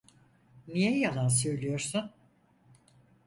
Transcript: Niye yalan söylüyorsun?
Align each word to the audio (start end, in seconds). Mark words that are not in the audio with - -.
Niye 0.67 0.99
yalan 0.99 1.27
söylüyorsun? 1.27 2.11